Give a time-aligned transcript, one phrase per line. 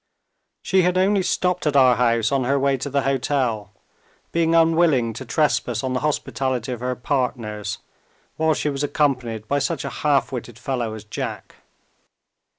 [0.63, 3.71] She had only stopped at our house on her way to the hotel;
[4.31, 7.77] being unwilling to trespass on the hospitality of her partners,
[8.35, 11.57] while she was accompanied by such a half witted fellow as Jack.